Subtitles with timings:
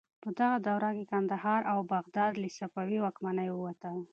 [0.23, 3.97] په دغه دوره کې کندهار او بغداد له صفوي واکمنۍ ووتل.